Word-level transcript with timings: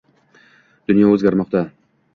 Dunyo 0.93 1.13
oʻzgarmoqda. 1.19 1.65